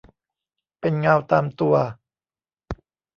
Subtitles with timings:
[0.79, 1.75] เป็นเงาตามตัว